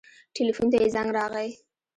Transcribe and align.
ټېلفون 0.35 0.67
ته 0.71 0.77
يې 0.81 0.87
زنګ 0.95 1.09
راغى. 1.17 1.49